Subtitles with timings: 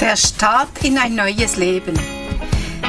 [0.00, 1.92] Der Start in ein neues Leben.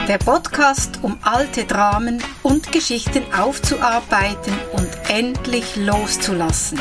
[0.08, 6.80] Der Podcast, um alte Dramen und Geschichten aufzuarbeiten und endlich loszulassen.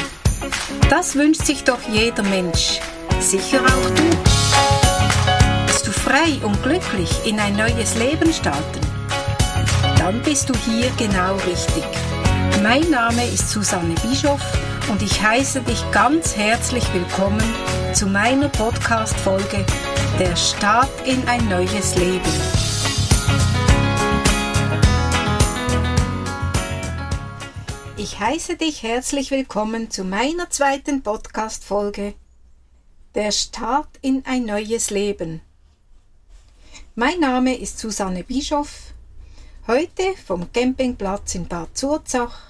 [0.89, 2.81] Das wünscht sich doch jeder Mensch.
[3.21, 4.05] Sicher auch du.
[5.67, 8.81] Willst du frei und glücklich in ein neues Leben starten?
[9.99, 11.85] Dann bist du hier genau richtig.
[12.63, 14.43] Mein Name ist Susanne Bischoff
[14.91, 17.43] und ich heiße dich ganz herzlich willkommen
[17.93, 19.67] zu meiner Podcast-Folge
[20.19, 22.25] Der Start in ein neues Leben.
[27.97, 32.15] Ich heiße dich herzlich willkommen zu meiner zweiten Podcast-Folge
[33.15, 35.43] Der Start in ein neues Leben.
[36.95, 38.95] Mein Name ist Susanne Bischoff,
[39.67, 42.48] heute vom Campingplatz in Bad Zurzach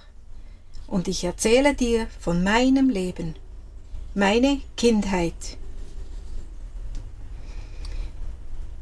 [0.88, 3.36] und ich erzähle dir von meinem Leben,
[4.14, 5.56] meine Kindheit.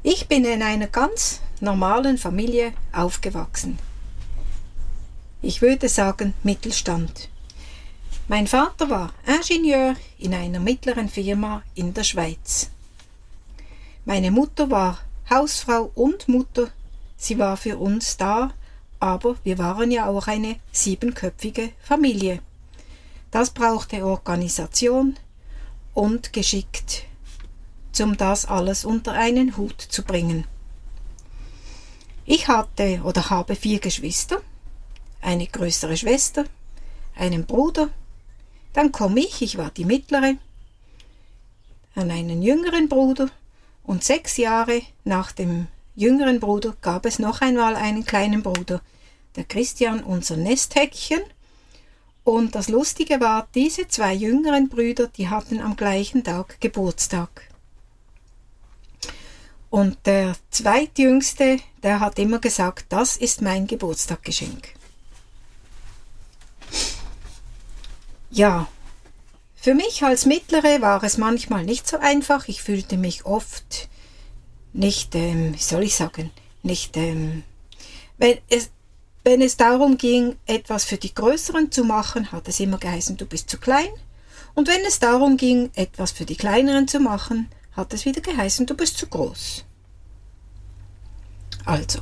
[0.02, 3.78] Ich bin in einer ganz normalen Familie aufgewachsen
[5.46, 7.28] ich würde sagen Mittelstand.
[8.26, 12.70] Mein Vater war Ingenieur in einer mittleren Firma in der Schweiz.
[14.04, 14.98] Meine Mutter war
[15.30, 16.70] Hausfrau und Mutter.
[17.16, 18.52] Sie war für uns da,
[19.00, 22.40] aber wir waren ja auch eine siebenköpfige Familie.
[23.30, 25.16] Das brauchte Organisation
[25.94, 27.04] und geschickt,
[28.00, 30.44] um das alles unter einen Hut zu bringen.
[32.24, 34.40] Ich hatte oder habe vier Geschwister
[35.20, 36.44] eine größere Schwester,
[37.16, 37.88] einen Bruder,
[38.72, 40.34] dann komme ich, ich war die mittlere,
[41.94, 43.28] an einen jüngeren Bruder
[43.82, 48.80] und sechs Jahre nach dem jüngeren Bruder gab es noch einmal einen kleinen Bruder,
[49.34, 51.20] der Christian, unser Nesthäkchen.
[52.22, 57.48] Und das Lustige war, diese zwei jüngeren Brüder, die hatten am gleichen Tag Geburtstag.
[59.70, 64.68] Und der zweitjüngste, der hat immer gesagt, das ist mein Geburtstaggeschenk.
[68.30, 68.68] Ja,
[69.54, 72.48] für mich als Mittlere war es manchmal nicht so einfach.
[72.48, 73.88] Ich fühlte mich oft
[74.76, 76.30] nicht, ähm, wie soll ich sagen,
[76.62, 77.42] nicht, ähm,
[78.18, 78.70] wenn es,
[79.24, 83.26] wenn es darum ging, etwas für die Größeren zu machen, hat es immer geheißen, du
[83.26, 83.88] bist zu klein.
[84.54, 88.66] Und wenn es darum ging, etwas für die Kleineren zu machen, hat es wieder geheißen,
[88.66, 89.64] du bist zu groß.
[91.64, 91.98] Also,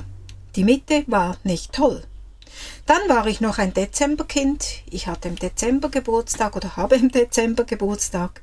[0.54, 2.04] die Mitte war nicht toll.
[2.86, 4.82] Dann war ich noch ein Dezemberkind.
[4.90, 8.42] Ich hatte im Dezember Geburtstag oder habe im Dezember Geburtstag.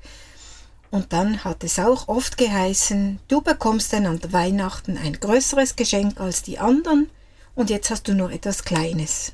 [0.91, 6.19] Und dann hat es auch oft geheißen, du bekommst dann an Weihnachten ein größeres Geschenk
[6.19, 7.09] als die anderen
[7.55, 9.31] und jetzt hast du nur etwas Kleines.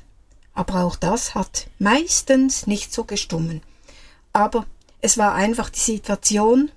[0.54, 3.60] Aber auch das hat meistens nicht so gestummen.
[4.32, 4.66] Aber
[5.00, 6.70] es war einfach die Situation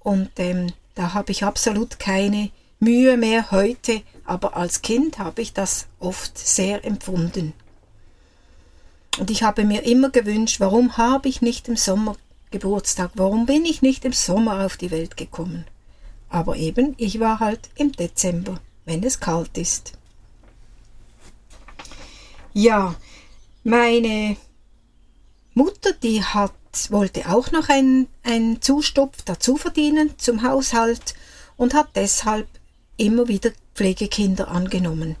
[0.00, 5.54] und ähm, da habe ich absolut keine Mühe mehr heute, aber als Kind habe ich
[5.54, 7.54] das oft sehr empfunden.
[9.18, 12.16] Und ich habe mir immer gewünscht, warum habe ich nicht im Sommer
[12.50, 15.64] Geburtstag, warum bin ich nicht im Sommer auf die Welt gekommen?
[16.28, 19.92] Aber eben, ich war halt im Dezember, wenn es kalt ist.
[22.52, 22.96] Ja,
[23.62, 24.36] meine
[25.54, 26.52] Mutter, die hat,
[26.88, 31.14] wollte auch noch einen, einen Zustopf dazu verdienen zum Haushalt
[31.56, 32.48] und hat deshalb
[32.96, 35.16] immer wieder Pflegekinder angenommen.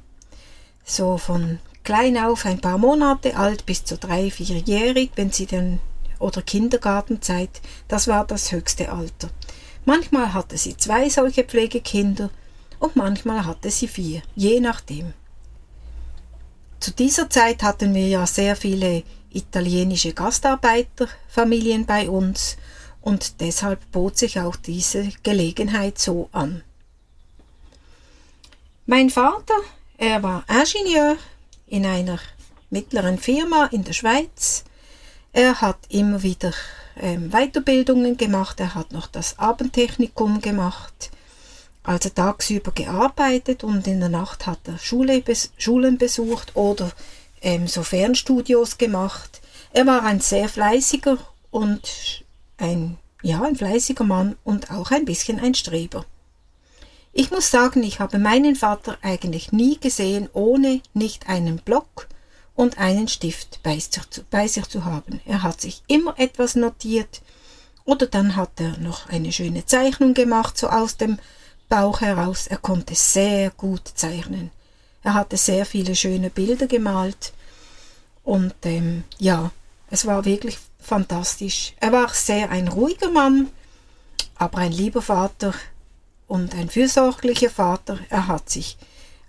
[0.84, 5.80] So von klein auf ein paar Monate alt bis zu drei, vierjährig, wenn sie dann
[6.20, 9.30] oder Kindergartenzeit, das war das höchste Alter.
[9.84, 12.30] Manchmal hatte sie zwei solche Pflegekinder
[12.78, 15.12] und manchmal hatte sie vier, je nachdem.
[16.78, 22.56] Zu dieser Zeit hatten wir ja sehr viele italienische Gastarbeiterfamilien bei uns
[23.00, 26.62] und deshalb bot sich auch diese Gelegenheit so an.
[28.86, 29.54] Mein Vater,
[29.98, 31.16] er war Ingenieur
[31.66, 32.18] in einer
[32.70, 34.64] mittleren Firma in der Schweiz.
[35.32, 36.52] Er hat immer wieder
[36.96, 41.10] ähm, Weiterbildungen gemacht, er hat noch das Abendtechnikum gemacht,
[41.84, 46.90] also tagsüber gearbeitet und in der Nacht hat er Schule, bes Schulen besucht oder
[47.42, 49.40] ähm, so Fernstudios gemacht.
[49.72, 51.16] Er war ein sehr fleißiger
[51.50, 52.24] und
[52.58, 56.04] ein, ja, ein fleißiger Mann und auch ein bisschen ein Streber.
[57.12, 62.08] Ich muss sagen, ich habe meinen Vater eigentlich nie gesehen, ohne nicht einen Block
[62.54, 65.20] und einen Stift bei sich, zu, haben.
[65.24, 67.22] Er hat sich immer etwas notiert
[67.84, 71.18] oder dann hat er noch eine schöne Zeichnung gemacht, so aus dem
[71.68, 72.46] Bauch heraus.
[72.46, 74.50] Er konnte sehr gut zeichnen.
[75.02, 77.32] Er hatte sehr viele schöne Bilder gemalt
[78.22, 79.50] und ähm, ja,
[79.90, 81.74] es war wirklich fantastisch.
[81.80, 83.48] Er war sehr ein ruhiger Mann,
[84.36, 85.54] aber ein lieber Vater
[86.28, 87.98] und ein fürsorglicher Vater.
[88.08, 88.76] Er hat sich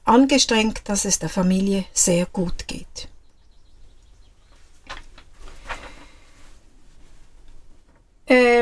[0.04, 3.08] angestrengt, dass es der Familie sehr gut geht.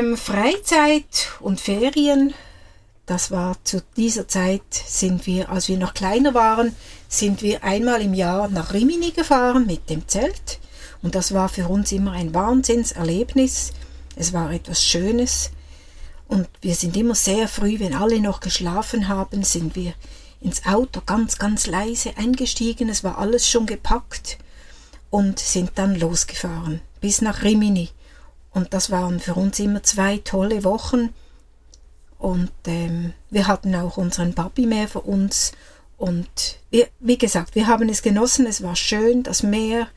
[0.00, 2.32] Ähm, Freizeit und Ferien,
[3.04, 6.74] das war zu dieser Zeit, sind wir, als wir noch kleiner waren,
[7.08, 10.58] sind wir einmal im Jahr nach Rimini gefahren mit dem Zelt.
[11.02, 13.72] Und das war für uns immer ein Wahnsinnserlebnis.
[14.16, 15.50] Es war etwas Schönes.
[16.28, 19.92] Und wir sind immer sehr früh, wenn alle noch geschlafen haben, sind wir
[20.40, 22.88] ins Auto ganz, ganz leise eingestiegen.
[22.88, 24.38] Es war alles schon gepackt
[25.10, 27.90] und sind dann losgefahren bis nach Rimini.
[28.52, 31.10] Und das waren für uns immer zwei tolle Wochen.
[32.18, 35.52] Und ähm, wir hatten auch unseren Papi mehr für uns.
[35.96, 38.46] Und wir, wie gesagt, wir haben es genossen.
[38.46, 39.88] Es war schön, das Meer,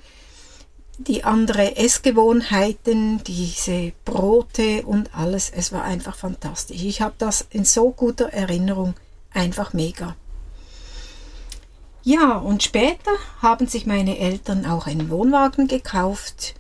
[0.98, 5.52] die andere Essgewohnheiten, diese Brote und alles.
[5.54, 6.84] Es war einfach fantastisch.
[6.84, 8.94] Ich habe das in so guter Erinnerung.
[9.34, 10.16] Einfach mega.
[12.04, 13.12] Ja, und später
[13.42, 16.54] haben sich meine Eltern auch einen Wohnwagen gekauft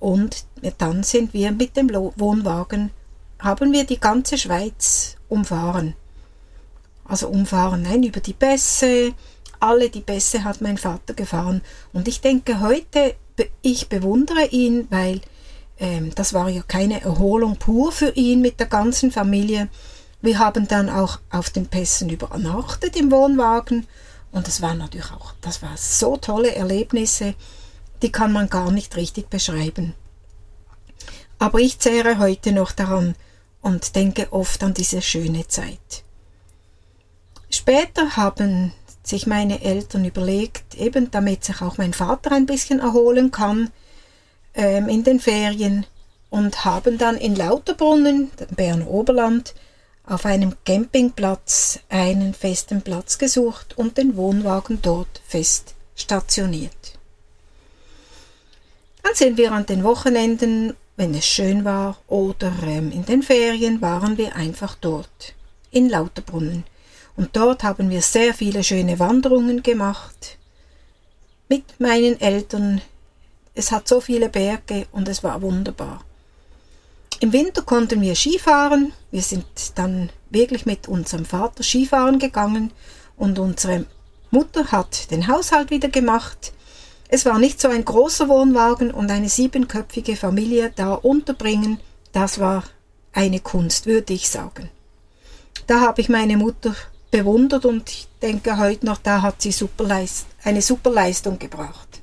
[0.00, 0.44] und
[0.78, 2.90] dann sind wir mit dem Wohnwagen,
[3.38, 5.94] haben wir die ganze Schweiz umfahren.
[7.04, 9.14] Also umfahren, nein, über die Bässe,
[9.60, 11.60] alle die Bässe hat mein Vater gefahren.
[11.92, 13.14] Und ich denke heute,
[13.62, 15.20] ich bewundere ihn, weil
[15.78, 19.68] ähm, das war ja keine Erholung pur für ihn mit der ganzen Familie.
[20.22, 23.86] Wir haben dann auch auf den Pässen übernachtet im Wohnwagen
[24.32, 27.34] und das war natürlich auch, das war so tolle Erlebnisse
[28.02, 29.94] die kann man gar nicht richtig beschreiben.
[31.38, 33.14] Aber ich zehre heute noch daran
[33.62, 36.04] und denke oft an diese schöne Zeit.
[37.50, 43.30] Später haben sich meine Eltern überlegt, eben damit sich auch mein Vater ein bisschen erholen
[43.30, 43.70] kann
[44.54, 45.86] ähm, in den Ferien
[46.28, 49.54] und haben dann in Lauterbrunnen, Berner Oberland,
[50.06, 56.99] auf einem Campingplatz einen festen Platz gesucht und den Wohnwagen dort fest stationiert.
[59.02, 63.80] Dann sind wir an den Wochenenden, wenn es schön war, oder ähm, in den Ferien
[63.80, 65.34] waren wir einfach dort,
[65.70, 66.64] in Lauterbrunnen.
[67.16, 70.38] Und dort haben wir sehr viele schöne Wanderungen gemacht
[71.48, 72.80] mit meinen Eltern.
[73.54, 76.04] Es hat so viele Berge und es war wunderbar.
[77.18, 78.92] Im Winter konnten wir Skifahren.
[79.10, 79.44] Wir sind
[79.74, 82.70] dann wirklich mit unserem Vater Skifahren gegangen
[83.16, 83.84] und unsere
[84.30, 86.52] Mutter hat den Haushalt wieder gemacht.
[87.12, 91.80] Es war nicht so ein großer Wohnwagen und eine siebenköpfige Familie da unterbringen,
[92.12, 92.62] das war
[93.12, 94.70] eine Kunst, würde ich sagen.
[95.66, 96.72] Da habe ich meine Mutter
[97.10, 102.00] bewundert und ich denke heute noch, da hat sie Superleist eine super Leistung gebracht.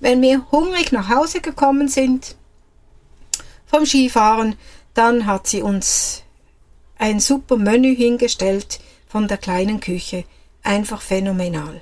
[0.00, 2.34] Wenn wir hungrig nach Hause gekommen sind
[3.66, 4.56] vom Skifahren,
[4.94, 6.24] dann hat sie uns
[6.98, 10.24] ein super Menü hingestellt von der kleinen Küche.
[10.64, 11.80] Einfach phänomenal.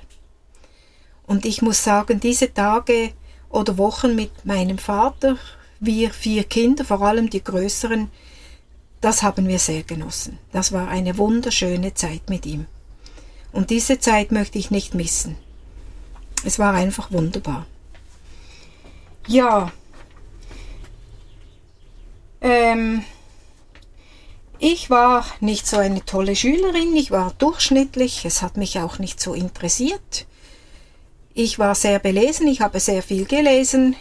[1.27, 3.11] Und ich muss sagen, diese Tage
[3.49, 5.37] oder Wochen mit meinem Vater,
[5.79, 8.09] wir vier Kinder, vor allem die größeren,
[9.01, 10.39] das haben wir sehr genossen.
[10.51, 12.65] Das war eine wunderschöne Zeit mit ihm.
[13.51, 15.37] Und diese Zeit möchte ich nicht missen.
[16.43, 17.65] Es war einfach wunderbar.
[19.27, 19.71] Ja.
[22.39, 23.03] Ähm,
[24.59, 29.19] ich war nicht so eine tolle Schülerin, ich war durchschnittlich, es hat mich auch nicht
[29.19, 30.25] so interessiert.
[31.39, 33.95] Ich war sehr belesen, ich habe sehr viel gelesen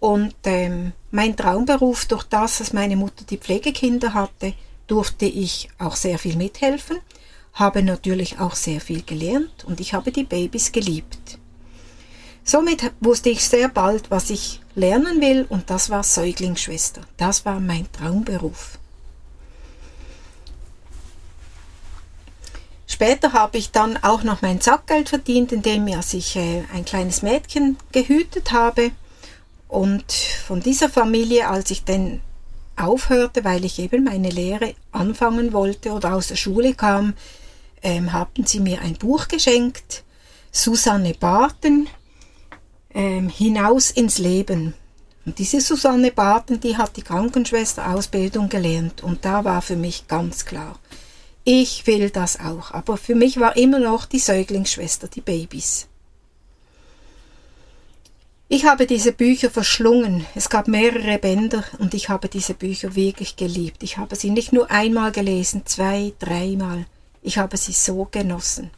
[0.00, 4.54] und ähm, mein Traumberuf, durch das, dass meine Mutter die Pflegekinder hatte,
[4.88, 6.98] durfte ich auch sehr viel mithelfen,
[7.52, 11.38] habe natürlich auch sehr viel gelernt und ich habe die Babys geliebt.
[12.42, 17.02] Somit wusste ich sehr bald, was ich lernen will und das war Säuglingsschwester.
[17.18, 18.80] Das war mein Traumberuf.
[22.98, 27.76] Später habe ich dann auch noch mein Sackgeld verdient, indem ich äh, ein kleines Mädchen
[27.92, 28.90] gehütet habe.
[29.68, 32.20] Und von dieser Familie, als ich dann
[32.74, 37.14] aufhörte, weil ich eben meine Lehre anfangen wollte oder aus der Schule kam,
[37.84, 40.02] ähm, haben sie mir ein Buch geschenkt,
[40.50, 41.86] Susanne Barton,
[42.92, 44.74] ähm, Hinaus ins Leben.
[45.24, 50.44] Und diese Susanne Barton, die hat die Krankenschwesterausbildung gelernt und da war für mich ganz
[50.44, 50.80] klar,
[51.50, 52.72] ich will das auch.
[52.72, 55.88] Aber für mich war immer noch die Säuglingsschwester, die Babys.
[58.50, 60.26] Ich habe diese Bücher verschlungen.
[60.34, 63.82] Es gab mehrere Bänder und ich habe diese Bücher wirklich geliebt.
[63.82, 66.84] Ich habe sie nicht nur einmal gelesen, zwei, dreimal.
[67.22, 68.70] Ich habe sie so genossen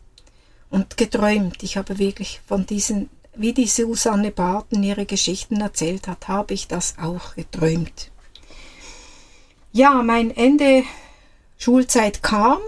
[0.71, 1.65] und geträumt.
[1.65, 6.69] Ich habe wirklich von diesen wie die Susanne Barton ihre Geschichten erzählt hat, habe ich
[6.69, 8.13] das auch geträumt.
[9.73, 10.85] Ja, mein Ende
[11.61, 12.59] Schulzeit kam.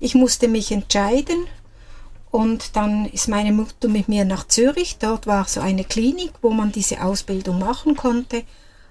[0.00, 1.46] Ich musste mich entscheiden
[2.32, 4.98] und dann ist meine Mutter mit mir nach Zürich.
[4.98, 8.42] Dort war so eine Klinik, wo man diese Ausbildung machen konnte.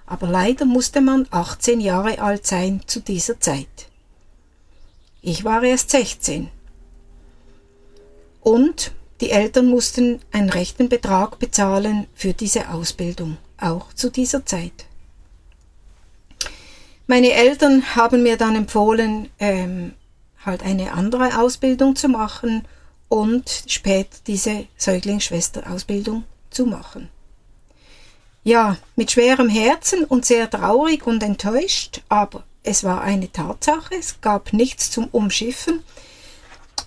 [0.05, 3.89] Aber leider musste man 18 Jahre alt sein zu dieser Zeit.
[5.21, 6.49] Ich war erst 16.
[8.39, 14.85] Und die Eltern mussten einen rechten Betrag bezahlen für diese Ausbildung, auch zu dieser Zeit.
[17.05, 19.93] Meine Eltern haben mir dann empfohlen, ähm,
[20.45, 22.65] halt eine andere Ausbildung zu machen
[23.09, 27.09] und später diese Säuglingsschwesterausbildung zu machen.
[28.43, 34.21] Ja, mit schwerem Herzen und sehr traurig und enttäuscht, aber es war eine Tatsache, es
[34.21, 35.83] gab nichts zum Umschiffen,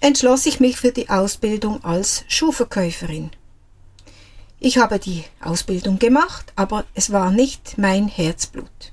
[0.00, 3.30] entschloss ich mich für die Ausbildung als Schuhverkäuferin.
[4.60, 8.92] Ich habe die Ausbildung gemacht, aber es war nicht mein Herzblut.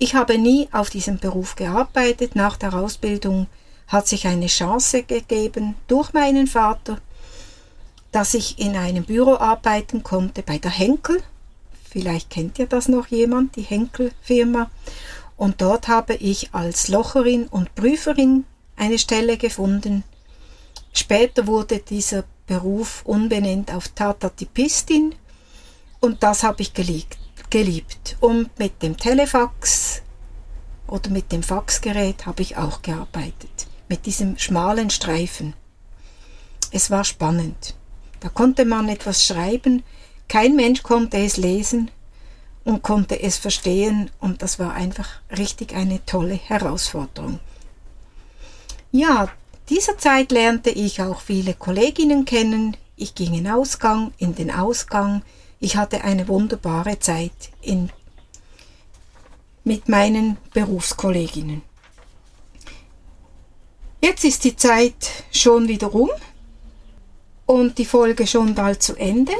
[0.00, 2.34] Ich habe nie auf diesem Beruf gearbeitet.
[2.34, 3.46] Nach der Ausbildung
[3.86, 6.98] hat sich eine Chance gegeben durch meinen Vater,
[8.10, 11.22] dass ich in einem Büro arbeiten konnte bei der Henkel
[11.90, 14.70] Vielleicht kennt ihr das noch jemand, die Henkel-Firma.
[15.36, 18.44] Und dort habe ich als Locherin und Prüferin
[18.76, 20.04] eine Stelle gefunden.
[20.92, 25.14] Später wurde dieser Beruf unbenannt auf Tatatipistin
[26.00, 27.18] und das habe ich geliebt,
[27.50, 28.16] geliebt.
[28.20, 30.02] Und mit dem Telefax
[30.86, 33.68] oder mit dem Faxgerät habe ich auch gearbeitet.
[33.88, 35.54] Mit diesem schmalen Streifen.
[36.72, 37.74] Es war spannend.
[38.20, 39.82] Da konnte man etwas schreiben,
[40.28, 41.90] kein Mensch konnte es lesen
[42.64, 47.40] und konnte es verstehen und das war einfach richtig eine tolle Herausforderung.
[48.92, 49.28] Ja,
[49.68, 52.76] dieser Zeit lernte ich auch viele Kolleginnen kennen.
[52.96, 55.22] Ich ging in Ausgang, in den Ausgang.
[55.62, 57.90] Ich hatte eine wunderbare Zeit in,
[59.62, 61.60] mit meinen Berufskolleginnen.
[64.00, 66.08] Jetzt ist die Zeit schon wieder rum
[67.44, 69.34] und die Folge schon bald zu Ende.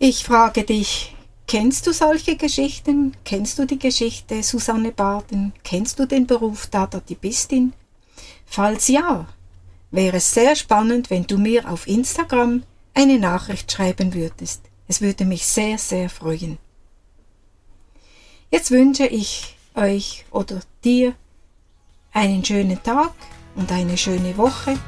[0.00, 1.14] Ich frage dich,
[1.46, 3.14] kennst du solche Geschichten?
[3.24, 5.52] Kennst du die Geschichte Susanne Baden?
[5.62, 7.74] Kennst du den Beruf Datatibistin?
[8.44, 9.28] Falls ja,
[9.92, 14.62] wäre es sehr spannend, wenn du mir auf Instagram eine Nachricht schreiben würdest.
[14.88, 16.58] Es würde mich sehr, sehr freuen.
[18.50, 21.14] Jetzt wünsche ich euch oder dir
[22.12, 23.12] einen schönen Tag
[23.54, 24.78] und eine schöne Woche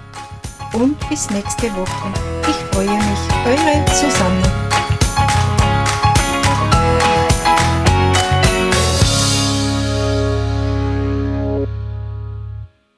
[0.74, 2.12] und bis nächste Woche.
[2.48, 4.63] Ich freue mich, eure Susanne.